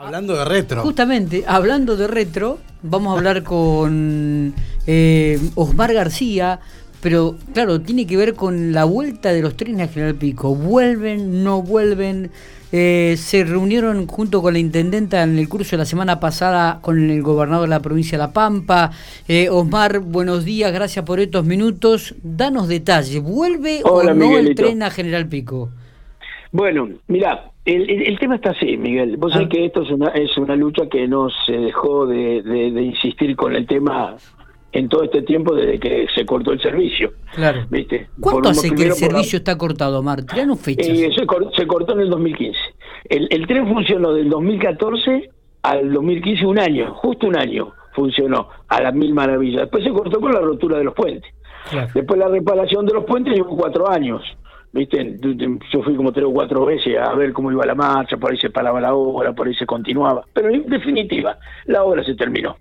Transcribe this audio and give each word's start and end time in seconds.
Hablando 0.00 0.36
de 0.36 0.44
retro. 0.44 0.82
Justamente, 0.82 1.42
hablando 1.44 1.96
de 1.96 2.06
retro, 2.06 2.60
vamos 2.84 3.12
a 3.12 3.18
hablar 3.18 3.42
con 3.42 4.54
eh, 4.86 5.40
Osmar 5.56 5.92
García, 5.92 6.60
pero 7.00 7.34
claro, 7.52 7.80
tiene 7.80 8.06
que 8.06 8.16
ver 8.16 8.34
con 8.34 8.70
la 8.70 8.84
vuelta 8.84 9.32
de 9.32 9.42
los 9.42 9.56
trenes 9.56 9.88
a 9.88 9.92
General 9.92 10.14
Pico. 10.14 10.54
¿Vuelven? 10.54 11.42
¿No 11.42 11.62
vuelven? 11.62 12.30
Eh, 12.70 13.16
se 13.18 13.42
reunieron 13.42 14.06
junto 14.06 14.40
con 14.40 14.52
la 14.52 14.60
intendenta 14.60 15.24
en 15.24 15.36
el 15.36 15.48
curso 15.48 15.72
de 15.72 15.78
la 15.78 15.84
semana 15.84 16.20
pasada 16.20 16.78
con 16.80 17.10
el 17.10 17.20
gobernador 17.20 17.66
de 17.66 17.70
la 17.70 17.82
provincia 17.82 18.16
de 18.16 18.22
La 18.22 18.32
Pampa. 18.32 18.92
Eh, 19.26 19.48
Osmar, 19.50 19.98
buenos 19.98 20.44
días, 20.44 20.72
gracias 20.72 21.04
por 21.04 21.18
estos 21.18 21.44
minutos. 21.44 22.14
Danos 22.22 22.68
detalles, 22.68 23.20
¿vuelve 23.20 23.80
o 23.82 24.04
no 24.14 24.38
el 24.38 24.54
tren 24.54 24.84
a 24.84 24.90
General 24.90 25.26
Pico? 25.26 25.70
Bueno, 26.52 26.88
mira, 27.08 27.50
el, 27.64 28.18
tema 28.18 28.36
está 28.36 28.50
así, 28.50 28.76
Miguel. 28.76 29.16
Vos 29.16 29.32
sabés 29.32 29.48
ah. 29.48 29.50
que 29.50 29.66
esto 29.66 29.82
es 29.82 29.90
una, 29.90 30.08
es 30.08 30.36
una 30.38 30.56
lucha 30.56 30.88
que 30.88 31.06
no 31.06 31.28
se 31.46 31.52
dejó 31.52 32.06
de, 32.06 32.40
insistir 32.82 33.36
con 33.36 33.54
el 33.54 33.66
tema 33.66 34.16
en 34.72 34.88
todo 34.88 35.02
este 35.02 35.22
tiempo 35.22 35.54
desde 35.54 35.78
que 35.78 36.06
se 36.14 36.24
cortó 36.24 36.52
el 36.52 36.60
servicio. 36.60 37.12
Claro. 37.34 37.66
¿Viste? 37.70 38.08
¿Cuánto 38.20 38.50
hace 38.50 38.74
que 38.74 38.84
el 38.84 38.92
servicio 38.92 39.38
está 39.38 39.56
cortado, 39.56 40.02
Mar? 40.02 40.20
no 40.46 40.56
fechas. 40.56 40.88
Eh, 40.88 41.10
se, 41.14 41.66
cortó 41.66 41.92
en 41.92 42.00
el 42.00 42.10
2015. 42.10 42.58
El, 43.08 43.28
el 43.30 43.46
tren 43.46 43.68
funcionó 43.68 44.12
del 44.14 44.28
2014 44.30 45.30
al 45.62 45.92
2015 45.92 46.46
un 46.46 46.58
año, 46.58 46.94
justo 46.94 47.26
un 47.26 47.36
año 47.36 47.72
funcionó 47.98 48.48
a 48.68 48.80
las 48.80 48.94
mil 48.94 49.12
maravillas. 49.12 49.62
Después 49.62 49.84
se 49.84 49.90
cortó 49.90 50.20
con 50.20 50.32
la 50.32 50.40
rotura 50.40 50.78
de 50.78 50.84
los 50.84 50.94
puentes. 50.94 51.30
Después 51.92 52.18
la 52.18 52.28
reparación 52.28 52.86
de 52.86 52.94
los 52.94 53.04
puentes 53.04 53.34
llevó 53.34 53.56
cuatro 53.56 53.90
años. 53.90 54.22
¿Viste? 54.72 55.16
Yo 55.72 55.82
fui 55.82 55.94
como 55.96 56.12
tres 56.12 56.26
o 56.26 56.32
cuatro 56.32 56.64
veces 56.64 56.96
a 56.98 57.14
ver 57.14 57.32
cómo 57.32 57.50
iba 57.52 57.64
la 57.66 57.74
marcha, 57.74 58.16
por 58.16 58.30
ahí 58.30 58.38
se 58.38 58.50
paraba 58.50 58.80
la 58.80 58.94
obra, 58.94 59.32
por 59.32 59.46
ahí 59.46 59.54
se 59.54 59.66
continuaba. 59.66 60.24
Pero 60.32 60.50
en 60.50 60.68
definitiva, 60.68 61.38
la 61.66 61.84
obra 61.84 62.04
se 62.04 62.14
terminó. 62.14 62.56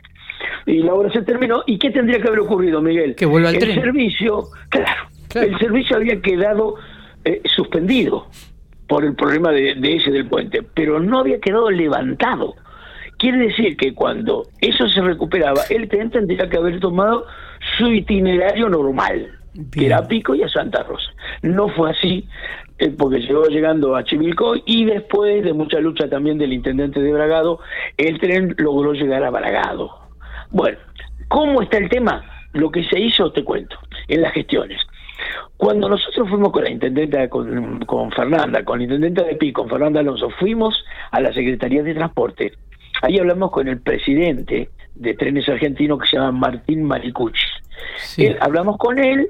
Y 0.66 0.84
la 0.84 0.94
obra 0.94 1.12
se 1.12 1.24
terminó. 1.24 1.64
¿Y 1.66 1.78
qué 1.78 1.92
tendría 1.92 2.20
que 2.20 2.28
haber 2.28 2.42
ocurrido, 2.42 2.82
Miguel? 2.82 3.16
Que 3.16 3.26
vuelva 3.26 3.50
al 3.50 3.56
el 3.56 3.74
servicio, 3.74 4.48
claro, 4.70 5.10
el 5.36 5.58
servicio 5.58 5.98
había 5.98 6.22
quedado 6.22 6.76
eh, 7.26 7.42
suspendido 7.46 8.28
por 8.88 9.04
el 9.04 9.16
problema 9.16 9.52
de, 9.52 9.76
de 9.76 9.96
ese 9.96 10.12
del 10.12 10.28
puente, 10.28 10.64
pero 10.74 11.00
no 11.00 11.20
había 11.20 11.40
quedado 11.40 11.70
levantado. 11.70 12.56
Quiere 13.18 13.40
decir 13.40 13.76
que 13.78 13.94
cuando 13.96 14.48
eso 14.62 14.88
se 14.88 15.02
recuperaba, 15.02 15.62
el 15.70 15.90
tren 15.90 16.12
tendría 16.12 16.48
que 16.48 16.58
haber 16.58 16.80
tomado 16.80 17.26
su 17.78 17.88
itinerario 17.88 18.70
normal 18.70 19.37
que 19.72 19.86
era 19.86 20.08
Pico 20.08 20.36
y 20.36 20.44
a 20.44 20.50
Santa 20.50 20.84
Rosa. 20.84 21.12
No 21.42 21.70
fue 21.70 21.92
así, 21.92 22.28
eh, 22.80 22.94
porque 22.98 23.20
llegó 23.20 23.46
llegando 23.48 23.96
a 23.96 24.04
Chivilcoy 24.04 24.64
y 24.66 24.86
después 24.86 25.44
de 25.44 25.54
mucha 25.54 25.80
lucha 25.80 26.10
también 26.10 26.38
del 26.38 26.54
intendente 26.54 27.02
de 27.02 27.12
Bragado, 27.12 27.60
el 27.98 28.20
tren 28.20 28.56
logró 28.58 28.94
llegar 28.94 29.24
a 29.24 29.30
Bragado. 29.30 29.90
Bueno, 30.52 30.78
¿cómo 31.28 31.62
está 31.62 31.78
el 31.78 31.90
tema? 31.90 32.24
Lo 32.54 32.72
que 32.72 32.84
se 32.84 33.00
hizo, 33.00 33.32
te 33.32 33.44
cuento, 33.44 33.78
en 34.08 34.22
las 34.22 34.34
gestiones. 34.34 34.80
Cuando 35.58 35.90
nosotros 35.90 36.30
fuimos 36.30 36.52
con 36.52 36.64
la 36.64 36.70
intendenta, 36.70 37.28
con, 37.30 37.80
con 37.86 38.12
Fernanda, 38.12 38.64
con 38.64 38.78
la 38.78 38.84
intendenta 38.84 39.24
de 39.24 39.36
Pico, 39.36 39.64
con 39.64 39.72
Fernanda 39.72 40.00
Alonso, 40.00 40.30
fuimos 40.40 40.86
a 41.12 41.20
la 41.20 41.34
Secretaría 41.34 41.82
de 41.82 41.96
Transporte. 41.96 42.54
Ahí 43.02 43.18
hablamos 43.18 43.52
con 43.52 43.68
el 43.68 43.82
presidente 43.82 44.70
de 44.94 45.14
Trenes 45.16 45.50
Argentinos 45.50 46.00
que 46.00 46.08
se 46.08 46.18
llama 46.18 46.32
Martín 46.32 46.84
Maricucci. 46.84 47.46
Hablamos 48.40 48.78
con 48.78 49.00
él 49.00 49.30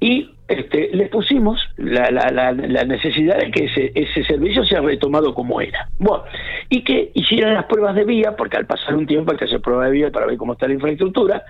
y 0.00 0.30
este, 0.48 0.90
le 0.94 1.06
pusimos 1.06 1.60
la, 1.76 2.10
la, 2.10 2.52
necesidad 2.52 3.38
de 3.38 3.50
que 3.50 3.66
ese, 3.66 3.92
ese 3.94 4.24
servicio 4.24 4.64
sea 4.64 4.80
retomado 4.80 5.34
como 5.34 5.60
era. 5.60 5.88
Bueno, 5.98 6.24
y 6.70 6.82
que 6.82 7.10
hicieran 7.14 7.54
las 7.54 7.66
pruebas 7.66 7.94
de 7.94 8.04
vía, 8.04 8.34
porque 8.36 8.56
al 8.56 8.66
pasar 8.66 8.94
un 8.96 9.06
tiempo 9.06 9.32
hay 9.32 9.38
que 9.38 9.44
hacer 9.44 9.60
pruebas 9.60 9.86
de 9.86 9.92
vía 9.92 10.10
para 10.10 10.26
ver 10.26 10.38
cómo 10.38 10.54
está 10.54 10.66
la 10.66 10.74
infraestructura, 10.74 11.44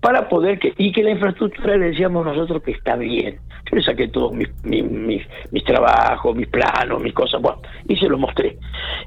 para 0.00 0.28
poder 0.28 0.58
que, 0.58 0.72
y 0.78 0.92
que 0.92 1.02
la 1.02 1.10
infraestructura 1.10 1.76
le 1.76 1.90
decíamos 1.90 2.24
nosotros 2.24 2.62
que 2.62 2.72
está 2.72 2.96
bien. 2.96 3.38
Yo 3.70 3.76
le 3.76 3.82
saqué 3.82 4.08
todos 4.08 4.32
mis, 4.32 4.48
mis, 4.64 5.64
trabajos, 5.64 6.34
mis 6.34 6.48
planos, 6.48 7.02
mis 7.02 7.12
cosas, 7.12 7.40
bueno, 7.40 7.60
y 7.86 7.96
se 7.96 8.08
lo 8.08 8.18
mostré. 8.18 8.56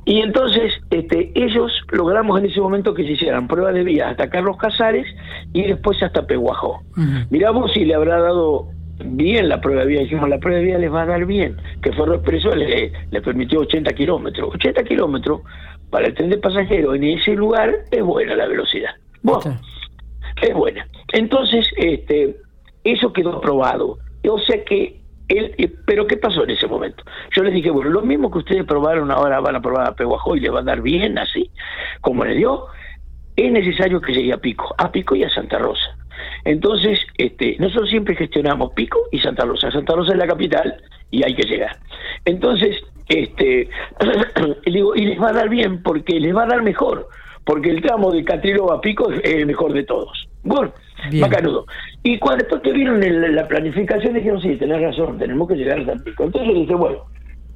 Y 0.06 0.22
entonces 0.22 0.74
este, 0.90 1.32
ellos 1.36 1.72
logramos 1.92 2.40
en 2.40 2.46
ese 2.46 2.62
momento 2.62 2.94
que 2.94 3.04
se 3.04 3.12
hicieran 3.12 3.48
pruebas 3.48 3.74
de 3.74 3.84
vía 3.84 4.10
hasta 4.10 4.30
Carlos 4.30 4.56
Casares 4.58 5.08
y 5.54 5.64
después 5.64 6.02
hasta 6.02 6.26
Peguajó. 6.26 6.82
Miramos 7.30 7.72
si 7.74 7.86
le 7.86 7.96
habrá 7.96 8.20
dado 8.20 8.68
bien 9.06 9.50
la 9.50 9.62
prueba 9.62 9.82
de 9.82 9.88
vía, 9.88 10.02
dijimos 10.02 10.30
la 10.30 10.40
prueba 10.40 10.60
de 10.60 10.66
vía 10.66 10.78
les 10.78 10.92
va 10.92 11.04
a 11.04 11.06
dar 11.06 11.26
bien, 11.26 11.58
que 11.82 11.92
Ferro 11.94 12.16
Expreso 12.16 12.56
le, 12.56 12.92
le 13.12 13.22
permitió 13.22 13.60
80 13.62 13.94
kilómetros. 13.94 14.54
80 14.56 14.84
kilómetros 14.84 15.42
para 15.90 16.08
el 16.08 16.14
tren 16.16 16.30
de 16.30 16.38
pasajeros 16.38 16.96
en 16.96 17.04
ese 17.04 17.34
lugar 17.34 17.72
es 17.92 18.04
buena 18.04 18.36
la 18.36 18.48
velocidad. 18.48 18.92
Bueno, 19.22 19.60
es 20.42 20.54
buena. 20.54 20.88
Entonces, 21.14 21.68
este, 21.78 22.36
eso 22.84 23.14
quedó 23.14 23.38
aprobado. 23.38 24.00
O 24.28 24.40
sea 24.40 24.64
que, 24.64 25.00
él, 25.28 25.54
eh, 25.58 25.72
pero 25.86 26.08
¿qué 26.08 26.18
pasó 26.18 26.44
en 26.44 26.52
ese 26.52 26.68
momento? 26.68 27.04
Yo 27.36 27.44
les 27.44 27.54
dije, 27.54 27.70
bueno, 27.70 27.92
lo 27.92 28.02
mismo 28.02 28.32
que 28.32 28.40
ustedes 28.40 28.66
probaron 28.66 29.12
ahora 29.12 29.40
van 29.40 29.56
a 29.56 29.62
probar 29.62 29.88
a 29.88 29.96
Peguajó 29.96 30.36
y 30.36 30.40
le 30.40 30.50
va 30.50 30.62
a 30.62 30.64
dar 30.64 30.82
bien 30.82 31.18
así, 31.18 31.50
como 32.02 32.26
le 32.26 32.36
dio, 32.36 32.66
es 33.36 33.52
necesario 33.52 34.02
que 34.02 34.14
llegue 34.14 34.34
a 34.34 34.38
Pico, 34.38 34.74
a 34.78 34.92
Pico 34.92 35.16
y 35.16 35.24
a 35.24 35.30
Santa 35.30 35.58
Rosa. 35.58 35.98
Entonces, 36.46 37.00
este, 37.18 37.56
nosotros 37.60 37.90
siempre 37.90 38.16
gestionamos 38.16 38.74
Pico 38.74 39.00
y 39.12 39.20
Santa 39.20 39.46
Rosa. 39.46 39.72
Santa 39.72 39.94
Rosa 39.94 40.14
es 40.14 40.18
la 40.18 40.28
capital 40.28 40.76
y 41.10 41.24
hay 41.24 41.36
que 41.36 41.44
llegar. 41.44 41.78
Entonces, 42.26 42.78
este, 43.08 43.70
digo, 44.66 44.96
y 44.96 45.06
les 45.06 45.22
va 45.22 45.30
a 45.30 45.34
dar 45.34 45.50
bien 45.50 45.82
porque 45.82 46.20
les 46.20 46.36
va 46.36 46.44
a 46.44 46.48
dar 46.48 46.64
mejor, 46.64 47.08
porque 47.46 47.70
el 47.70 47.82
tramo 47.82 48.12
de 48.12 48.24
Catrilo 48.24 48.72
a 48.72 48.82
Pico 48.82 49.12
es 49.12 49.22
el 49.24 49.46
mejor 49.46 49.74
de 49.74 49.84
todos. 49.84 50.28
Bueno, 50.44 50.74
bacanudo. 51.22 51.66
Y 52.04 52.20
cuando 52.20 52.44
después 52.44 52.62
que 52.62 52.74
vieron 52.74 53.00
la 53.36 53.48
planificación 53.48 54.14
dijeron, 54.14 54.42
sí, 54.42 54.56
tenés 54.56 54.82
razón, 54.82 55.18
tenemos 55.18 55.48
que 55.48 55.56
llegar 55.56 55.80
hasta 55.80 56.04
Pico. 56.04 56.26
Entonces 56.26 56.54
le 56.54 56.60
dije, 56.62 56.76
bueno, 56.76 57.06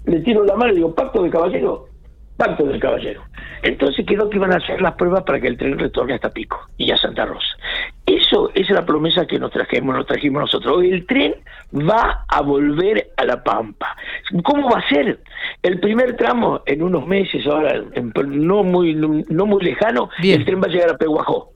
le 0.05 0.19
tiro 0.21 0.45
la 0.45 0.55
mano 0.55 0.71
y 0.71 0.77
digo, 0.77 0.95
pacto 0.95 1.23
de 1.23 1.29
caballero, 1.29 1.87
pacto 2.37 2.65
del 2.65 2.79
caballero. 2.79 3.23
Entonces 3.63 4.05
quedó 4.05 4.29
que 4.29 4.37
iban 4.37 4.53
a 4.53 4.57
hacer 4.57 4.81
las 4.81 4.93
pruebas 4.93 5.23
para 5.23 5.39
que 5.39 5.47
el 5.47 5.57
tren 5.57 5.77
retorne 5.77 6.13
hasta 6.13 6.29
Pico 6.29 6.69
y 6.77 6.91
a 6.91 6.97
Santa 6.97 7.25
Rosa. 7.25 7.57
Eso 8.05 8.51
es 8.53 8.69
la 8.69 8.85
promesa 8.85 9.25
que 9.25 9.39
nos 9.39 9.51
trajimos, 9.51 9.95
nos 9.95 10.05
trajimos 10.05 10.41
nosotros. 10.41 10.83
El 10.83 11.05
tren 11.05 11.35
va 11.73 12.23
a 12.27 12.41
volver 12.41 13.09
a 13.17 13.25
La 13.25 13.43
Pampa. 13.43 13.97
¿Cómo 14.43 14.69
va 14.69 14.79
a 14.79 14.87
ser? 14.87 15.19
El 15.61 15.79
primer 15.79 16.15
tramo, 16.15 16.61
en 16.65 16.83
unos 16.83 17.05
meses, 17.05 17.45
ahora 17.47 17.81
no 18.25 18.63
muy 18.63 18.95
no 18.95 19.45
muy 19.45 19.63
lejano, 19.63 20.09
el 20.23 20.45
tren 20.45 20.61
va 20.61 20.67
a 20.67 20.69
llegar 20.69 20.91
a 20.91 20.97
Peguajó 20.97 21.51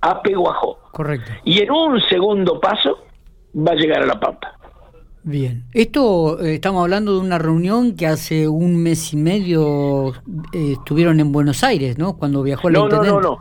a 0.00 0.22
Peguajó. 0.22 0.78
Correcto. 0.92 1.32
Y 1.44 1.60
en 1.60 1.70
un 1.70 2.00
segundo 2.00 2.60
paso 2.60 3.06
va 3.56 3.72
a 3.72 3.74
llegar 3.74 4.02
a 4.02 4.06
La 4.06 4.20
Pampa. 4.20 4.55
Bien, 5.28 5.64
esto 5.72 6.40
eh, 6.40 6.54
estamos 6.54 6.82
hablando 6.82 7.14
de 7.14 7.18
una 7.18 7.36
reunión 7.36 7.96
que 7.96 8.06
hace 8.06 8.46
un 8.46 8.80
mes 8.80 9.12
y 9.12 9.16
medio 9.16 10.10
eh, 10.52 10.74
estuvieron 10.78 11.18
en 11.18 11.32
Buenos 11.32 11.64
Aires, 11.64 11.98
¿no? 11.98 12.16
Cuando 12.16 12.44
viajó 12.44 12.70
la 12.70 12.78
no, 12.78 12.88
No, 12.88 13.02
no, 13.02 13.20
no. 13.20 13.38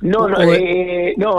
No, 0.00 0.28
no, 0.28 0.42
eh, 0.42 1.14
no 1.16 1.38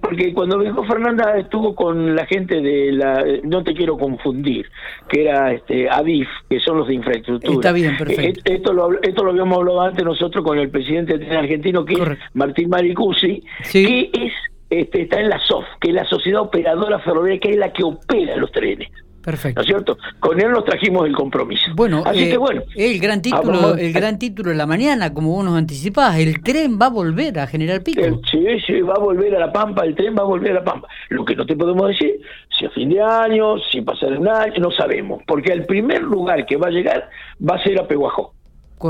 porque 0.00 0.34
cuando 0.34 0.58
viajó 0.58 0.82
Fernanda 0.82 1.38
estuvo 1.38 1.76
con 1.76 2.16
la 2.16 2.26
gente 2.26 2.60
de 2.60 2.90
la, 2.90 3.24
no 3.44 3.62
te 3.62 3.72
quiero 3.72 3.96
confundir, 3.96 4.66
que 5.08 5.22
era 5.22 5.52
este 5.52 5.88
ADIF, 5.88 6.26
que 6.48 6.58
son 6.58 6.78
los 6.78 6.88
de 6.88 6.94
infraestructura. 6.94 7.54
Está 7.54 7.70
bien, 7.70 7.96
perfecto. 7.96 8.40
Eh, 8.50 8.54
esto 8.56 8.72
lo, 8.72 9.00
esto 9.00 9.22
lo 9.22 9.30
habíamos 9.30 9.58
hablado 9.58 9.82
antes 9.82 10.04
nosotros 10.04 10.44
con 10.44 10.58
el 10.58 10.70
presidente 10.70 11.14
argentino, 11.30 11.84
que 11.84 11.94
es 11.94 12.18
Martín 12.34 12.68
Maricusi, 12.68 13.44
que 13.70 14.10
es 14.12 14.32
este, 14.70 15.02
está 15.02 15.20
en 15.20 15.28
la 15.28 15.38
SOF, 15.38 15.66
que 15.80 15.90
es 15.90 15.94
la 15.94 16.04
Sociedad 16.06 16.40
Operadora 16.40 16.98
Ferroviaria, 16.98 17.38
que 17.38 17.50
es 17.50 17.56
la 17.58 17.72
que 17.72 17.84
opera 17.84 18.34
los 18.34 18.50
trenes. 18.50 18.88
Perfecto. 19.22 19.60
¿No 19.60 19.62
es 19.62 19.66
cierto? 19.66 19.98
Con 20.18 20.40
él 20.40 20.50
nos 20.50 20.64
trajimos 20.64 21.06
el 21.06 21.14
compromiso. 21.14 21.70
Bueno, 21.74 22.02
Así 22.06 22.20
que 22.20 22.34
eh, 22.34 22.38
bueno. 22.38 22.62
El 22.74 22.98
gran 22.98 23.20
título, 23.20 23.76
el 23.76 23.92
gran 23.92 24.18
título 24.18 24.50
de 24.50 24.56
la 24.56 24.66
mañana, 24.66 25.12
como 25.12 25.30
vos 25.30 25.44
nos 25.44 25.58
anticipabas, 25.58 26.18
el 26.18 26.42
tren 26.42 26.78
va 26.80 26.86
a 26.86 26.90
volver 26.90 27.38
a 27.38 27.46
General 27.46 27.82
Pico. 27.82 28.00
sí, 28.30 28.46
sí, 28.66 28.80
va 28.80 28.94
a 28.94 28.98
volver 28.98 29.36
a 29.36 29.40
La 29.40 29.52
Pampa, 29.52 29.84
el 29.84 29.94
tren 29.94 30.14
va 30.16 30.22
a 30.22 30.26
volver 30.26 30.52
a 30.52 30.54
La 30.54 30.64
Pampa. 30.64 30.88
Lo 31.10 31.24
que 31.24 31.36
no 31.36 31.44
te 31.44 31.54
podemos 31.54 31.88
decir, 31.88 32.20
si 32.58 32.64
a 32.64 32.70
fin 32.70 32.88
de 32.88 33.02
año, 33.02 33.58
si 33.70 33.82
pasará 33.82 34.18
un 34.18 34.28
año, 34.28 34.54
no 34.58 34.70
sabemos, 34.70 35.22
porque 35.26 35.52
el 35.52 35.66
primer 35.66 36.02
lugar 36.02 36.46
que 36.46 36.56
va 36.56 36.68
a 36.68 36.70
llegar 36.70 37.10
va 37.46 37.56
a 37.56 37.62
ser 37.62 37.78
a 37.78 37.86
Peguajó. 37.86 38.32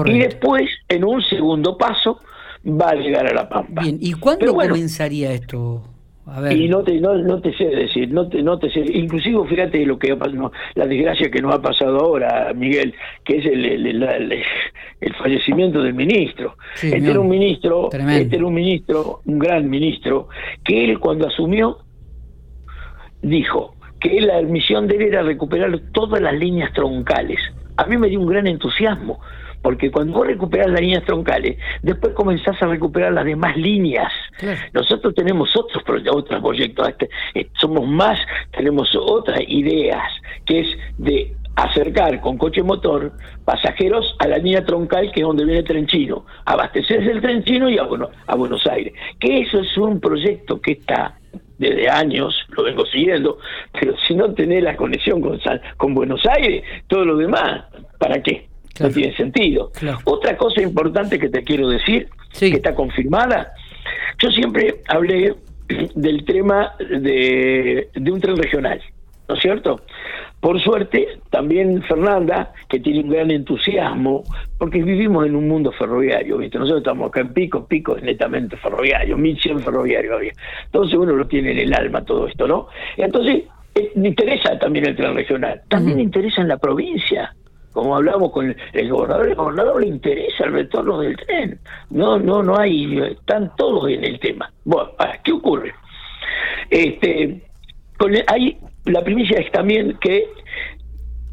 Y 0.05 0.21
después, 0.21 0.71
en 0.89 1.05
un 1.05 1.21
segundo 1.23 1.77
paso, 1.77 2.21
va 2.65 2.91
a 2.91 2.95
llegar 2.95 3.27
a 3.27 3.35
La 3.35 3.49
Pampa. 3.49 3.83
Bien, 3.83 3.99
¿y 4.01 4.13
cuándo 4.13 4.55
comenzaría 4.55 5.33
esto? 5.33 5.83
Y 6.53 6.69
no 6.69 6.83
te, 6.83 7.01
no, 7.01 7.17
no 7.17 7.41
te 7.41 7.53
sé 7.55 7.65
decir, 7.65 8.13
no 8.13 8.29
te, 8.29 8.43
no 8.43 8.59
te 8.59 8.71
sé, 8.71 8.81
inclusive 8.81 9.45
fíjate 9.49 9.85
lo 9.85 9.99
que 9.99 10.17
la 10.75 10.87
desgracia 10.87 11.31
que 11.31 11.43
nos 11.43 11.55
ha 11.55 11.61
pasado 11.61 11.99
ahora, 11.99 12.53
Miguel, 12.55 12.95
que 13.25 13.39
es 13.39 13.47
el, 13.47 13.65
el, 13.65 15.15
fallecimiento 15.19 15.83
del 15.83 15.95
ministro. 15.95 16.57
este 16.75 16.99
era 16.99 17.19
un 17.19 17.29
ministro, 17.29 17.89
este 17.93 18.37
era 18.37 18.47
un 18.47 18.55
ministro, 18.55 19.21
un 19.25 19.39
gran 19.39 19.69
ministro, 19.69 20.29
que 20.65 20.85
él 20.85 21.01
cuando 21.01 21.27
asumió 21.27 21.79
dijo 23.23 23.75
que 23.99 24.21
la 24.21 24.41
misión 24.43 24.87
de 24.87 24.97
él 24.97 25.03
era 25.03 25.23
recuperar 25.23 25.77
todas 25.93 26.23
las 26.23 26.35
líneas 26.35 26.73
troncales. 26.73 27.41
A 27.77 27.87
mí 27.87 27.97
me 27.97 28.09
dio 28.09 28.21
un 28.21 28.27
gran 28.27 28.47
entusiasmo, 28.47 29.21
porque 29.63 29.91
cuando 29.91 30.15
vos 30.15 30.27
recuperás 30.27 30.71
las 30.71 30.81
líneas 30.81 31.05
troncales, 31.05 31.59
después 31.83 32.15
comenzás 32.15 32.61
a 32.63 32.67
recuperar 32.67 33.13
las 33.13 33.25
demás 33.25 33.57
líneas. 33.57 34.13
Nosotros 34.73 35.15
tenemos 35.15 35.55
otros, 35.57 35.83
otros 36.13 36.43
proyectos, 36.43 36.89
este, 36.89 37.11
eh, 37.35 37.49
somos 37.59 37.87
más, 37.87 38.19
tenemos 38.53 38.95
otras 38.97 39.41
ideas, 39.47 40.03
que 40.45 40.61
es 40.61 40.79
de 40.99 41.35
acercar 41.57 42.21
con 42.21 42.39
coche 42.39 42.63
motor 42.63 43.13
pasajeros 43.45 44.17
a 44.19 44.29
la 44.29 44.39
línea 44.39 44.65
troncal 44.65 45.11
que 45.13 45.21
es 45.21 45.27
donde 45.27 45.45
viene 45.45 45.61
el 45.61 45.67
tren 45.67 45.87
chino, 45.87 46.25
abastecerse 46.45 47.11
el 47.11 47.21
tren 47.21 47.45
chino 47.45 47.69
y 47.69 47.79
a, 47.79 47.87
a 48.27 48.35
Buenos 48.35 48.67
Aires. 48.67 48.95
Que 49.19 49.41
eso 49.41 49.61
es 49.61 49.77
un 49.77 50.01
proyecto 50.01 50.61
que 50.61 50.73
está 50.73 51.19
desde 51.59 51.91
años, 51.91 52.35
lo 52.57 52.63
vengo 52.65 52.87
siguiendo, 52.87 53.39
pero 53.79 53.95
si 54.09 54.15
no 54.15 54.33
tenés 54.33 54.63
la 54.63 54.77
conexión 54.77 55.21
con, 55.21 55.39
con 55.77 55.95
Buenos 55.95 56.25
Aires, 56.25 56.65
todo 56.87 57.05
lo 57.05 57.17
demás, 57.17 57.65
¿para 57.99 58.23
qué? 58.23 58.50
No 58.81 58.91
tiene 58.91 59.17
sentido. 59.17 59.73
Otra 60.05 60.37
cosa 60.37 60.63
importante 60.63 61.19
que 61.19 61.29
te 61.29 61.43
quiero 61.43 61.69
decir, 61.69 62.09
que 62.39 62.49
está 62.49 62.75
confirmada, 62.75 63.53
yo 64.19 64.31
siempre 64.31 64.81
hablé 64.89 65.35
del 65.95 66.25
tema 66.25 66.75
de, 66.79 67.89
de 67.95 68.13
un 68.13 68.21
tren 68.21 68.37
regional. 68.37 68.81
¿no 69.31 69.37
es 69.37 69.43
cierto? 69.43 69.81
Por 70.41 70.61
suerte, 70.61 71.21
también 71.31 71.83
Fernanda, 71.85 72.53
que 72.69 72.81
tiene 72.81 73.01
un 73.01 73.11
gran 73.11 73.31
entusiasmo, 73.31 74.25
porque 74.59 74.83
vivimos 74.83 75.25
en 75.25 75.37
un 75.37 75.47
mundo 75.47 75.71
ferroviario, 75.71 76.39
¿viste? 76.39 76.59
Nosotros 76.59 76.81
estamos 76.81 77.09
acá 77.09 77.21
en 77.21 77.33
Pico, 77.33 77.65
Pico 77.65 77.97
es 77.97 78.03
netamente 78.03 78.57
ferroviario, 78.57 79.17
1100 79.17 79.61
ferroviario 79.61 80.17
había. 80.17 80.33
Entonces 80.65 80.99
uno 80.99 81.15
lo 81.15 81.29
tiene 81.29 81.53
en 81.53 81.59
el 81.59 81.75
alma 81.75 82.05
todo 82.05 82.27
esto, 82.27 82.49
¿no? 82.49 82.67
Entonces, 82.97 83.45
eh, 83.77 83.93
me 83.95 84.09
interesa 84.09 84.59
también 84.59 84.87
el 84.87 84.97
tren 84.97 85.15
regional, 85.15 85.63
también 85.69 86.01
interesa 86.01 86.41
en 86.41 86.49
la 86.49 86.57
provincia. 86.57 87.33
Como 87.73 87.97
hablamos 87.97 88.33
con 88.33 88.55
el 88.73 88.91
gobernador, 88.91 89.29
el 89.29 89.35
gobernador 89.35 89.81
le 89.81 89.89
interesa 89.89 90.45
el 90.45 90.53
retorno 90.53 91.01
del 91.01 91.17
tren. 91.17 91.59
No, 91.91 92.19
no, 92.19 92.43
no 92.43 92.59
hay, 92.59 92.99
están 92.99 93.53
todos 93.57 93.89
en 93.91 94.05
el 94.05 94.19
tema. 94.19 94.53
Bueno, 94.65 94.91
¿qué 95.23 95.33
ocurre? 95.33 95.73
Este, 96.71 97.41
con 97.97 98.13
hay 98.27 98.59
la 98.85 99.03
primicia 99.03 99.39
es 99.39 99.51
también 99.53 99.97
que 100.01 100.29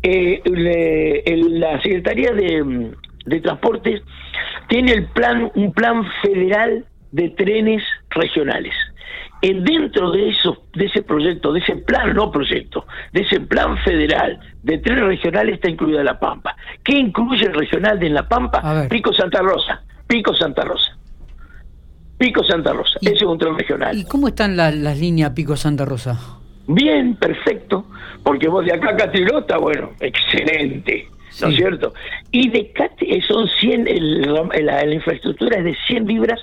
eh, 0.04 0.42
la 0.46 1.82
Secretaría 1.82 2.32
de, 2.34 3.42
Transportes 3.42 4.02
tiene 4.70 4.94
el 4.94 5.06
plan, 5.08 5.52
un 5.56 5.74
plan 5.74 6.06
federal 6.22 6.86
de 7.12 7.30
trenes 7.30 7.84
regionales. 8.10 8.74
En 9.42 9.64
dentro 9.64 10.12
de 10.12 10.30
eso, 10.30 10.64
de 10.74 10.86
ese 10.86 11.04
proyecto, 11.04 11.54
de 11.54 11.60
ese 11.60 11.76
plan, 11.76 12.14
no 12.14 12.32
proyecto, 12.32 12.86
de 13.14 13.22
ese 13.22 13.40
plan 13.40 13.78
federal 13.84 14.40
de 14.64 14.80
trenes 14.80 15.06
regionales 15.06 15.56
está 15.56 15.70
incluida 15.70 16.04
La 16.04 16.20
Pampa. 16.20 16.56
¿Qué 16.84 16.98
incluye 16.98 17.46
el 17.46 17.54
regional 17.54 18.00
de 18.00 18.10
La 18.10 18.28
Pampa? 18.28 18.88
Pico 18.90 19.14
Santa 19.14 19.42
Rosa. 19.42 19.84
Pico 20.08 20.34
Santa 20.34 20.64
Rosa. 20.64 20.98
Pico 22.18 22.44
Santa 22.44 22.74
Rosa. 22.74 22.98
Ese 23.02 23.14
es 23.14 23.22
un 23.24 23.38
tren 23.38 23.56
regional. 23.58 23.96
¿Y 23.96 24.06
cómo 24.06 24.28
están 24.28 24.58
las 24.58 25.00
líneas 25.00 25.32
Pico 25.32 25.56
Santa 25.56 25.86
Rosa? 25.86 26.20
Bien, 26.68 27.16
perfecto, 27.16 27.86
porque 28.24 28.50
vos 28.50 28.66
de 28.66 28.74
acá 28.74 28.90
a 28.90 28.96
Catrilota, 28.98 29.58
bueno, 29.58 29.92
excelente, 30.02 31.08
¿no 31.42 31.50
es 31.50 31.56
cierto? 31.56 31.94
Y 32.32 32.50
de 32.50 32.74
eh, 33.00 33.22
son 33.28 33.48
100, 33.48 33.88
la, 34.64 34.94
infraestructura 34.94 35.58
es 35.58 35.64
de 35.66 35.76
100 35.88 36.08
libras 36.08 36.40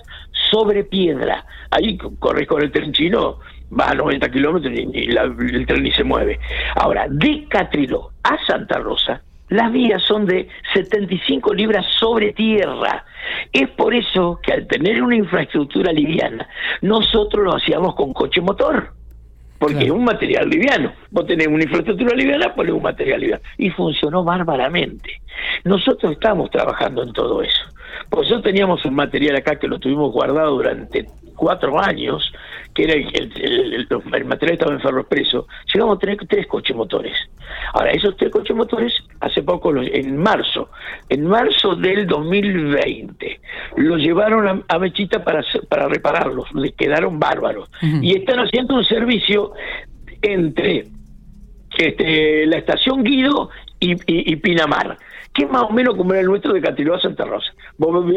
sobre 0.51 0.85
piedra. 0.85 1.45
Ahí 1.71 1.99
corres 2.19 2.47
con 2.47 2.63
el 2.63 2.71
tren 2.71 2.93
chino, 2.93 3.39
va 3.79 3.91
a 3.91 3.95
90 3.95 4.31
kilómetros 4.31 4.73
y, 4.75 5.09
el 5.11 5.67
tren 5.67 5.83
ni 5.83 5.93
se 5.93 6.05
mueve. 6.05 6.39
Ahora, 6.77 7.07
de 7.09 7.47
Catriló 7.49 8.11
a 8.23 8.39
Santa 8.47 8.79
Rosa, 8.79 9.23
las 9.49 9.73
vías 9.73 10.03
son 10.03 10.27
de 10.27 10.49
75 10.73 11.53
libras 11.55 11.87
sobre 11.99 12.33
tierra. 12.33 13.05
Es 13.53 13.69
por 13.71 13.95
eso 13.95 14.41
que 14.43 14.53
al 14.53 14.67
tener 14.67 15.03
una 15.03 15.17
infraestructura 15.17 15.93
liviana, 15.93 16.49
nosotros 16.83 17.45
lo 17.45 17.57
hacíamos 17.57 17.95
con 17.95 18.13
coche 18.13 18.41
motor 18.41 18.95
porque 19.59 19.85
es 19.85 19.91
un 19.91 20.05
material 20.05 20.49
liviano. 20.49 20.93
Vos 21.11 21.27
tenés 21.27 21.47
una 21.47 21.63
infraestructura 21.63 22.15
liviana, 22.15 22.55
ponés 22.55 22.73
un 22.73 22.83
material 22.83 23.21
liviano. 23.21 23.43
Y 23.57 23.71
funcionó 23.71 24.25
bárbaramente. 24.25 25.21
Nosotros 25.65 26.13
estamos 26.13 26.51
trabajando 26.51 27.03
en 27.03 27.13
todo 27.13 27.43
eso. 27.43 27.65
Por 28.09 28.25
eso 28.25 28.41
teníamos 28.41 28.85
un 28.85 28.95
material 28.95 29.37
acá 29.37 29.57
que 29.59 29.69
lo 29.69 29.79
tuvimos 29.79 30.13
guardado 30.13 30.57
durante 30.57 31.07
cuatro 31.35 31.81
años, 31.81 32.33
que 32.75 32.85
era 32.85 32.95
el, 32.95 33.87
el, 33.89 34.25
material 34.25 34.55
estaba 34.55 34.73
en 34.73 34.81
ferro 34.81 35.01
expreso, 35.01 35.47
llegamos 35.73 35.97
a 35.97 36.01
tener 36.01 36.19
tres 36.27 36.47
coches 36.47 36.77
motores. 36.77 37.13
Ahora, 37.73 37.91
esos 37.93 38.17
tres 38.17 38.31
coches 38.31 38.57
motores, 38.57 38.93
hace 39.21 39.43
poco, 39.43 39.75
en 39.77 40.17
marzo, 40.17 40.71
en 41.09 41.27
marzo 41.27 41.75
del 41.77 42.07
2020, 42.07 43.41
los 43.77 44.01
llevaron 44.01 44.65
a, 44.69 44.79
Mechita 44.79 45.23
para, 45.25 45.45
para 45.69 45.89
repararlos, 45.89 46.53
les 46.55 46.73
quedaron 46.75 47.19
bárbaros. 47.19 47.71
Y 48.03 48.17
están 48.17 48.41
haciendo 48.41 48.75
un 48.75 48.85
servicio 48.85 49.53
entre 50.23 50.87
este, 51.77 52.47
la 52.47 52.59
estación 52.59 53.03
Guido 53.03 53.51
y 53.81 54.37
Pinamar 54.37 54.97
que 55.35 55.43
es 55.45 55.51
más 55.51 55.65
o 55.65 55.71
menos 55.71 55.97
como 55.97 56.13
era 56.13 56.21
el 56.21 56.29
nuestro 56.29 56.53
de 56.53 56.61
Catiló 56.61 56.95
a 56.95 57.01
Santa 57.01 57.25
Rosa. 57.25 57.53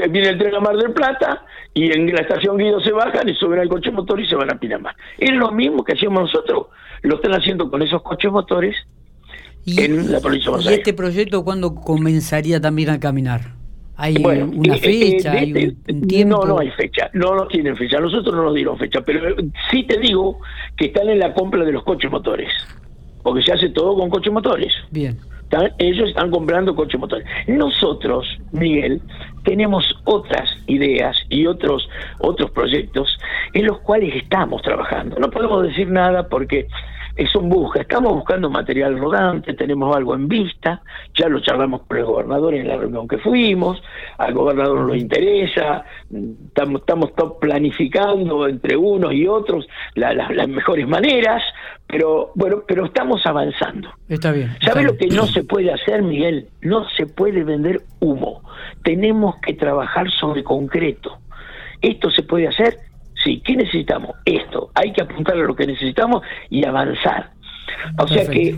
viene 0.10 0.30
el 0.30 0.38
tren 0.38 0.54
a 0.54 0.60
Mar 0.60 0.78
del 0.78 0.94
Plata 0.94 1.44
y 1.74 1.92
en 1.92 2.14
la 2.14 2.22
estación 2.22 2.58
Guido 2.58 2.80
se 2.80 2.92
bajan 2.92 3.28
y 3.28 3.34
suben 3.34 3.60
al 3.60 3.68
coche 3.68 3.90
motor 3.90 4.22
y 4.22 4.28
se 4.28 4.36
van 4.36 4.52
a 4.52 4.60
Pinamar. 4.60 4.96
Es 5.18 5.31
lo 5.31 5.52
mismo 5.52 5.84
que 5.84 5.94
hacíamos 5.94 6.22
nosotros, 6.22 6.68
lo 7.02 7.16
están 7.16 7.34
haciendo 7.34 7.72
con 7.72 7.81
esos 7.81 8.04
coches 8.04 8.31
motores 8.31 8.75
en 9.66 10.12
la 10.12 10.19
provincia 10.22 10.52
de 10.52 10.64
¿Y 10.64 10.74
este 10.75 10.94
proyecto 10.94 11.44
cuándo 11.44 11.74
comenzaría 11.74 12.62
también 12.62 12.92
a 12.92 13.00
caminar? 13.00 13.56
¿Hay 13.96 14.16
una 14.18 14.75
eh, 14.75 14.78
eh, 14.78 14.78
fecha? 14.78 15.31
¿Hay 15.31 15.75
un, 15.90 16.08
tiempo? 16.08 16.46
No, 16.46 16.54
no 16.54 16.60
hay 16.60 16.69
fecha. 16.69 17.10
No, 17.14 17.34
no 17.34 17.48
tienen 17.48 17.75
fecha. 17.75 18.00
Nosotros 18.00 18.36
no 18.36 18.44
nos 18.44 18.54
dieron 18.54 18.78
fecha. 18.78 19.02
Pero 19.02 19.36
sí 19.72 19.84
te 19.86 19.98
digo 19.98 20.40
que 20.78 20.86
están 20.86 21.10
en 21.10 21.18
la 21.18 21.34
compra 21.34 21.66
de 21.66 21.72
los 21.72 21.84
coches 21.84 22.12
motores. 22.12 22.48
Porque 23.24 23.42
se 23.42 23.54
hace 23.54 23.69
todo 23.69 23.98
con 23.98 24.12
coches 24.12 24.31
motores. 24.31 24.72
Bien 24.92 25.18
ellos 25.78 26.10
están 26.10 26.32
comprando 26.32 26.76
coches 26.76 27.00
motores. 27.00 27.26
Nosotros, 27.48 28.28
Miguel, 28.52 29.02
tenemos 29.44 29.86
otras 30.06 30.50
ideas 30.68 31.18
y 31.30 31.48
otros 31.48 31.88
otros 32.20 32.52
proyectos 32.52 33.18
en 33.54 33.66
los 33.66 33.80
cuales 33.80 34.16
estamos 34.16 34.62
trabajando. 34.62 35.18
No 35.20 35.30
podemos 35.30 35.64
decir 35.64 35.90
nada 35.90 36.28
porque 36.28 36.68
es 37.18 37.36
un 37.36 37.50
busca. 37.50 37.81
Estamos 37.81 38.14
buscando 38.14 38.50
material 38.50 38.98
rodante, 38.98 39.54
tenemos 39.56 39.96
algo 39.96 40.14
en 40.14 40.28
vista, 40.28 40.81
ya 41.16 41.28
lo 41.28 41.40
charlamos 41.40 41.81
con 41.88 41.98
el 41.98 42.06
gobernador 42.06 42.54
en 42.54 42.68
la 42.68 42.78
reunión 42.78 43.08
que 43.08 43.18
fuimos, 43.18 43.81
al 44.19 44.34
gobernador 44.34 44.88
nos 44.88 44.98
interesa, 44.98 45.84
estamos, 46.48 46.81
estamos 46.81 47.12
planificando 47.42 48.47
entre 48.47 48.78
unos 48.78 49.14
y 49.14 49.28
otros 49.28 49.68
las 49.95 50.47
mejores 50.47 50.88
maneras, 50.88 51.42
pero 51.88 52.31
bueno, 52.36 52.64
pero 52.68 52.86
estamos 52.86 53.26
avanzando. 53.26 53.90
Está 54.07 54.31
bien. 54.31 54.52
¿Sabes 54.62 54.86
lo 54.86 54.95
que 54.95 55.07
no 55.07 55.26
se 55.26 55.44
puede 55.44 55.71
hacer, 55.71 56.04
Miguel? 56.04 56.50
No 56.62 56.88
se 56.90 57.07
puede 57.07 57.44
vender 57.44 57.81
humo. 58.00 58.44
Tenemos 58.83 59.40
que 59.42 59.54
trabajar 59.54 60.12
sobre 60.12 60.44
concreto. 60.44 61.18
Esto 61.81 62.12
se 62.12 62.24
puede 62.24 62.47
hacer 62.47 62.78
Sí, 63.24 63.42
¿qué 63.44 63.56
necesitamos? 63.56 64.16
Esto. 64.26 64.71
Hay 64.76 64.94
que 64.94 65.02
apuntar 65.02 65.36
a 65.36 65.40
lo 65.40 65.56
que 65.56 65.68
necesitamos 65.68 66.21
y 66.50 66.66
avanzar. 66.66 67.31
O 67.97 68.07
sea 68.07 68.26
que 68.28 68.56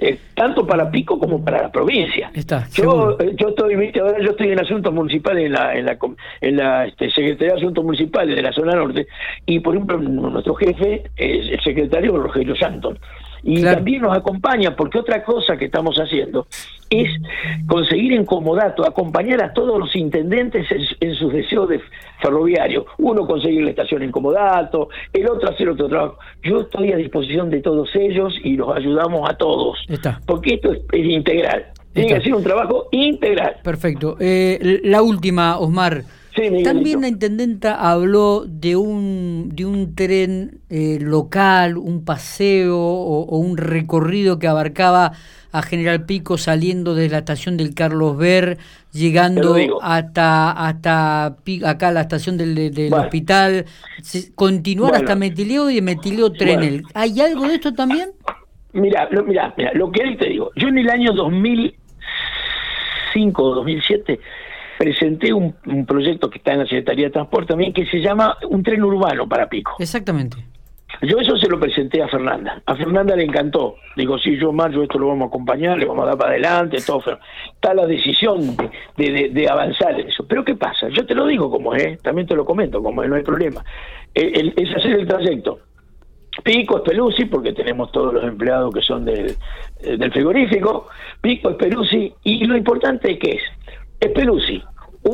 eh, 0.00 0.16
tanto 0.34 0.64
para 0.64 0.88
Pico 0.92 1.18
como 1.18 1.44
para 1.44 1.62
la 1.62 1.72
provincia. 1.72 2.30
Está, 2.32 2.68
yo, 2.72 3.16
eh, 3.18 3.34
yo 3.34 3.48
estoy, 3.48 3.74
ahora 4.00 4.20
yo 4.20 4.30
estoy 4.30 4.52
en 4.52 4.60
asuntos 4.60 4.94
municipales 4.94 5.46
en 5.46 5.52
la, 5.52 5.74
en 5.74 5.86
la, 5.86 5.98
en 6.40 6.56
la 6.56 6.86
este, 6.86 7.10
Secretaría 7.10 7.54
de 7.54 7.60
Asuntos 7.60 7.84
Municipales 7.84 8.36
de 8.36 8.42
la 8.42 8.52
zona 8.52 8.76
norte 8.76 9.08
y 9.44 9.58
por 9.58 9.74
ejemplo 9.74 9.98
nuestro 9.98 10.54
jefe 10.54 11.02
es 11.16 11.48
el 11.50 11.60
secretario 11.64 12.16
Rogelio 12.16 12.54
Santos 12.54 12.96
y 13.42 13.62
también 13.62 14.02
nos 14.02 14.16
acompaña, 14.16 14.74
porque 14.74 14.98
otra 14.98 15.22
cosa 15.22 15.56
que 15.56 15.66
estamos 15.66 15.96
haciendo 15.96 16.46
es 16.90 17.10
conseguir 17.66 18.12
en 18.12 18.24
comodato, 18.24 18.86
acompañar 18.86 19.42
a 19.42 19.52
todos 19.52 19.78
los 19.78 19.94
intendentes 19.94 20.66
en, 21.00 21.14
sus 21.14 21.32
deseos 21.32 21.68
de 21.68 21.80
ferroviario. 22.20 22.86
Uno 22.98 23.26
conseguir 23.26 23.62
la 23.62 23.70
estación 23.70 24.02
en 24.02 24.10
comodato, 24.10 24.88
el 25.12 25.28
otro 25.28 25.50
hacer 25.50 25.68
otro 25.68 25.88
trabajo. 25.88 26.18
Yo 26.42 26.62
estoy 26.62 26.92
a 26.92 26.96
disposición 26.96 27.50
de 27.50 27.60
todos 27.60 27.94
ellos 27.94 28.34
y 28.42 28.56
los 28.56 28.74
ayudamos 28.74 29.28
a 29.28 29.34
todos. 29.34 29.78
Porque 30.26 30.54
esto 30.54 30.72
es, 30.72 30.82
integral. 30.92 31.66
Tiene 31.92 32.14
que 32.14 32.20
ser 32.22 32.34
un 32.34 32.42
trabajo 32.42 32.88
integral. 32.92 33.56
Perfecto. 33.62 34.16
Eh, 34.20 34.80
la 34.84 35.02
última, 35.02 35.58
Osmar. 35.58 36.02
También 36.62 37.00
la 37.00 37.08
intendenta 37.08 37.74
habló 37.90 38.44
de 38.46 38.76
un, 38.76 39.50
de 39.52 39.64
un 39.64 39.94
tren 39.94 40.60
eh, 40.70 40.98
local, 41.00 41.76
un 41.76 42.04
paseo 42.04 42.78
o, 42.78 43.38
un 43.38 43.56
recorrido 43.56 44.38
que 44.38 44.46
abarcaba 44.46 45.12
a 45.50 45.62
General 45.62 46.04
Pico 46.04 46.38
saliendo 46.38 46.94
de 46.94 47.08
la 47.08 47.18
estación 47.18 47.56
del 47.56 47.74
Carlos 47.74 48.16
Ver, 48.16 48.58
llegando 48.92 49.56
hasta 49.82 50.50
hasta 50.50 51.36
acá 51.64 51.90
la 51.90 52.02
estación 52.02 52.36
del, 52.36 52.92
hospital, 52.92 53.64
continuar 54.34 54.94
hasta 54.94 55.16
Metileo 55.16 55.70
y 55.70 55.76
de 55.76 55.82
Metileo 55.82 56.30
Trenel. 56.32 56.82
¿Hay 56.94 57.20
algo 57.20 57.48
de 57.48 57.54
esto 57.54 57.74
también? 57.74 58.10
Mira, 58.74 59.08
lo, 59.10 59.24
mira, 59.24 59.52
mira, 59.56 59.72
lo 59.74 59.90
que 59.90 60.16
te 60.16 60.28
digo, 60.28 60.52
yo 60.54 60.68
en 60.68 60.78
el 60.78 60.90
año 60.90 61.12
2000 61.12 61.74
2005 63.14 63.42
o 63.42 63.54
2007 63.54 64.20
presenté 64.78 65.32
un, 65.32 65.54
proyecto 65.86 66.30
que 66.30 66.38
está 66.38 66.52
en 66.52 66.60
la 66.60 66.64
Secretaría 66.64 67.06
de 67.06 67.10
Transporte 67.10 67.48
también 67.48 67.72
que 67.72 67.84
se 67.86 68.00
llama 68.00 68.36
un 68.48 68.62
tren 68.62 68.82
urbano 68.82 69.28
para 69.28 69.48
Pico. 69.48 69.76
Exactamente. 69.78 70.36
Yo 71.02 71.18
eso 71.18 71.36
se 71.36 71.48
lo 71.48 71.60
presenté 71.60 72.02
a 72.02 72.08
Fernanda. 72.08 72.62
A 72.64 72.74
Fernanda 72.74 73.14
le 73.14 73.24
encantó. 73.24 73.76
Digo, 73.94 74.18
sí, 74.18 74.36
yo, 74.36 74.52
Mario, 74.52 74.82
esto 74.82 74.98
lo 74.98 75.08
vamos 75.08 75.26
a 75.26 75.28
acompañar, 75.28 75.78
le 75.78 75.84
vamos 75.84 76.04
a 76.04 76.08
dar 76.08 76.18
para 76.18 76.30
adelante, 76.30 76.78
todo. 76.84 77.18
Está 77.54 77.74
la 77.74 77.86
decisión 77.86 78.56
de, 78.96 79.48
avanzar 79.48 80.00
en 80.00 80.08
eso. 80.08 80.26
Pero 80.26 80.44
¿qué 80.44 80.54
pasa? 80.54 80.88
Yo 80.88 81.04
te 81.04 81.14
lo 81.14 81.26
digo 81.26 81.50
como 81.50 81.74
es, 81.74 82.00
también 82.02 82.26
te 82.26 82.34
lo 82.34 82.44
comento 82.44 82.82
como 82.82 83.02
es, 83.02 83.08
no 83.08 83.16
hay 83.16 83.22
problema. 83.22 83.64
es 84.14 84.76
hacer 84.76 84.92
el 84.92 85.06
trayecto. 85.06 85.60
Pico, 86.42 86.82
Pelusi, 86.82 87.24
porque 87.24 87.52
tenemos 87.52 87.90
todos 87.92 88.14
los 88.14 88.24
empleados 88.24 88.72
que 88.72 88.82
son 88.82 89.04
del, 89.04 89.36
eh, 89.80 89.96
del 89.96 90.12
frigorífico. 90.12 90.88
Pico, 91.20 91.56
Pelusi. 91.56 92.12
Y 92.24 92.44
lo 92.44 92.56
importante 92.56 93.18
que 93.18 93.32
es, 93.32 93.42
Pelusi. 93.98 94.62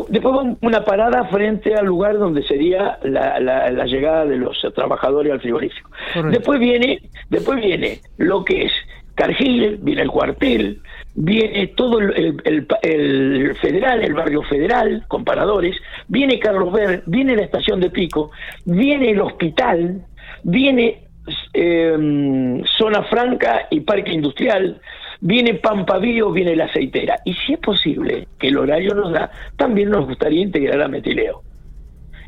Después 0.09 0.57
una 0.61 0.85
parada 0.85 1.25
frente 1.27 1.75
al 1.75 1.87
lugar 1.87 2.19
donde 2.19 2.43
sería 2.43 2.99
la, 3.03 3.39
la, 3.39 3.85
llegada 3.87 4.25
de 4.25 4.37
los 4.37 4.61
trabajadores 4.75 5.33
al 5.33 5.41
frigorífico. 5.41 5.91
Después 6.31 6.59
viene, 6.59 7.01
después 7.29 7.61
viene 7.61 8.01
lo 8.17 8.45
que 8.45 8.65
es 8.65 8.73
Cargill, 9.15 9.79
viene 9.83 10.03
el 10.03 10.11
cuartel, 10.11 10.81
viene 11.15 11.69
todo 11.69 12.01
el, 12.01 12.41
el, 12.45 13.55
federal, 13.57 14.03
el 14.03 14.15
barrio 14.15 14.43
federal, 14.43 15.05
con 15.07 15.25
paradores, 15.25 15.77
viene 16.09 16.41
Carlos 16.41 16.73
Ver, 16.73 17.03
viene 17.07 17.37
la 17.37 17.43
estación 17.43 17.81
de 17.81 17.91
Pico, 17.91 18.33
viene 18.65 19.11
el 19.11 19.21
hospital, 19.21 20.05
viene 20.43 21.05
eh, 21.53 22.63
zona 22.77 23.03
franca 23.05 23.69
y 23.71 23.81
parque 23.81 24.13
industrial, 24.13 24.81
viene 25.21 25.55
Pampavío, 25.55 26.31
viene 26.31 26.57
la 26.57 26.67
aceitera. 26.67 27.17
Y 27.25 27.35
si 27.35 27.55
es 27.55 27.59
posible, 27.59 28.29
que 28.39 28.49
el 28.49 28.59
horario 28.59 28.95
nos 28.95 29.13
da, 29.13 29.31
también 29.57 29.91
nos 29.91 30.07
gustaría 30.07 30.43
integrar 30.43 30.83
a 30.83 30.89
Metileo. 30.89 31.43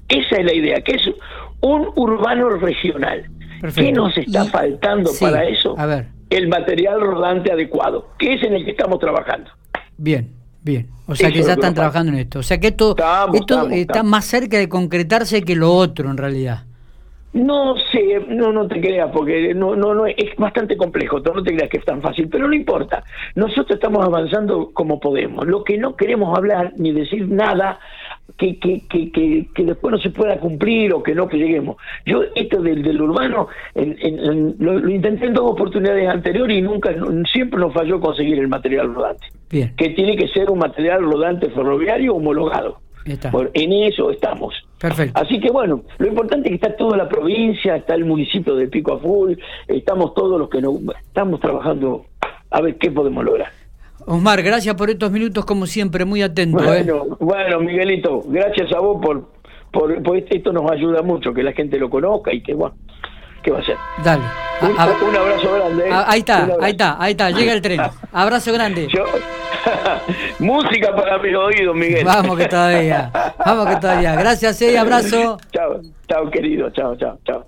Esa 0.09 0.37
es 0.37 0.45
la 0.45 0.55
idea, 0.55 0.81
que 0.83 0.93
es 0.93 1.11
un 1.61 1.89
urbano 1.97 2.51
regional. 2.51 3.29
¿Qué 3.75 3.91
nos 3.93 4.17
está 4.17 4.45
faltando 4.45 5.11
para 5.21 5.45
eso? 5.45 5.75
A 5.79 5.87
ver. 5.87 6.07
El 6.31 6.49
material 6.49 7.01
rodante 7.01 7.53
adecuado, 7.53 8.09
que 8.19 8.35
es 8.35 8.43
en 8.43 8.55
el 8.55 8.65
que 8.65 8.73
estamos 8.73 8.99
trabajando. 8.99 9.51
Bien, 9.97 10.31
bien. 10.63 10.89
O 11.07 11.15
sea 11.15 11.31
que 11.31 11.43
ya 11.43 11.55
están 11.55 11.75
trabajando 11.75 12.13
en 12.13 12.19
esto. 12.19 12.41
O 12.41 12.43
sea 12.43 12.59
que 12.59 12.69
esto, 12.69 12.95
esto 13.33 13.69
está 13.71 14.03
más 14.03 14.25
cerca 14.25 14.59
de 14.59 14.69
concretarse 14.69 15.43
que 15.43 15.57
lo 15.57 15.73
otro 15.73 16.11
en 16.11 16.17
realidad. 16.17 16.66
No 17.37 17.77
sé, 17.93 18.25
no, 18.29 18.51
no 18.51 18.67
te 18.67 18.81
creas, 18.81 19.11
porque 19.13 19.53
no, 19.53 19.77
no, 19.77 19.93
no, 19.93 20.07
es 20.07 20.35
bastante 20.39 20.75
complejo, 20.75 21.21
no 21.21 21.43
te 21.43 21.55
creas 21.55 21.69
que 21.69 21.77
es 21.77 21.85
tan 21.85 22.01
fácil, 22.01 22.31
pero 22.31 22.49
no 22.49 22.55
importa. 22.55 23.05
Nosotros 23.35 23.73
estamos 23.73 24.03
avanzando 24.03 24.71
como 24.73 24.99
podemos. 24.99 25.47
Lo 25.47 25.63
que 25.63 25.77
no 25.77 25.97
queremos 25.97 26.35
hablar 26.35 26.73
ni 26.79 26.93
decir 26.93 27.29
nada 27.29 27.79
que, 28.39 28.59
que, 28.59 28.89
que, 28.89 29.11
que, 29.55 29.65
después 29.65 29.93
no 29.93 29.99
se 29.99 30.09
pueda 30.09 30.41
cumplir 30.41 30.95
o 30.95 31.03
que 31.03 31.15
no 31.15 31.29
que 31.29 31.37
lleguemos. 31.37 31.77
Yo 32.07 32.23
esto 32.35 32.63
del, 32.63 32.83
del 32.83 33.03
urbano 33.03 33.49
lo, 34.59 34.89
intenté 34.89 35.27
en 35.27 35.35
dos 35.35 35.51
oportunidades 35.51 36.09
anteriores 36.09 36.57
y 36.57 36.63
nunca, 36.63 36.95
siempre 37.31 37.61
nos 37.61 37.75
falló 37.75 38.01
conseguir 38.01 38.39
el 38.39 38.49
material 38.49 38.95
rodante. 38.95 39.27
Que 39.51 39.91
tiene 39.91 40.17
que 40.17 40.29
ser 40.29 40.51
un 40.51 40.59
material 40.59 41.03
rodante 41.03 41.51
ferroviario 41.51 42.15
homologado 42.15 42.86
en 43.07 43.73
eso 43.73 44.11
estamos. 44.11 44.55
Perfecto. 44.79 45.21
Así 45.21 45.41
que 45.41 45.51
bueno, 45.51 45.83
lo 45.99 46.07
importante 46.07 46.49
es 46.49 46.59
que 46.59 46.67
está 46.67 46.77
toda 46.77 46.97
la 46.97 47.09
provincia, 47.09 47.77
está 47.77 47.95
el 47.95 48.05
municipio 48.05 48.55
de 48.57 48.69
Pico 48.69 48.95
a 48.95 48.99
Full, 48.99 49.35
estamos 49.69 50.15
todos 50.15 50.39
los 50.39 50.51
que 50.51 50.61
no, 50.61 50.79
estamos 51.01 51.41
trabajando 51.41 52.07
a 52.51 52.61
ver 52.61 52.77
qué 52.77 52.91
podemos 52.91 53.25
lograr. 53.25 53.49
Osmar, 54.05 54.43
gracias 54.43 54.75
por 54.75 54.91
estos 54.91 55.11
minutos 55.11 55.45
como 55.45 55.67
siempre, 55.67 56.05
muy 56.05 56.23
atento. 56.23 56.63
¿eh? 56.63 56.85
Bueno, 56.85 57.17
bueno 57.19 57.61
Miguelito, 57.61 58.23
gracias 58.27 58.73
a 58.73 58.81
vos 58.81 59.01
por, 59.03 59.31
por, 59.73 60.03
por, 60.03 60.17
esto 60.17 60.53
nos 60.53 60.71
ayuda 60.71 61.03
mucho, 61.03 61.33
que 61.33 61.43
la 61.43 61.53
gente 61.53 61.79
lo 61.79 61.89
conozca 61.89 62.33
y 62.33 62.43
que 62.43 62.55
bueno, 62.55 62.77
¿qué 63.43 63.51
va 63.51 63.61
a 63.61 63.65
ser? 63.65 63.77
Dale. 64.05 64.23
Un, 64.63 65.17
abrazo 65.17 65.55
grande. 65.55 65.89
¿eh? 65.89 65.93
Ahí 65.93 66.21
está, 66.21 66.49
ahí 66.61 66.71
está, 66.71 66.97
ahí 67.03 67.11
está, 67.13 67.31
llega 67.31 67.53
el 67.53 67.63
tren. 67.63 67.81
Abrazo 68.13 68.53
grande. 68.53 68.89
Música 70.39 70.95
para 70.95 71.19
mis 71.19 71.35
oídos, 71.35 71.75
Miguel. 71.75 72.05
Vamos 72.05 72.39
que 72.39 72.47
todavía. 72.47 73.11
Vamos 73.45 73.69
que 73.69 73.77
todavía. 73.77 74.15
Gracias, 74.17 74.61
eh, 74.63 74.79
abrazo. 74.79 75.39
Chao, 75.53 75.81
chao, 76.09 76.31
querido. 76.31 76.71
Chao, 76.71 76.97
chao, 76.97 77.19
chao. 77.25 77.45